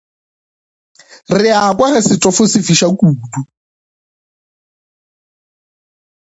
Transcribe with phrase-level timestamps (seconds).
[1.39, 3.25] Re a kwa ge setofo se fiša kudu.